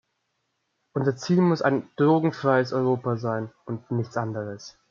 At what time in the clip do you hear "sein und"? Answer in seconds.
3.17-3.91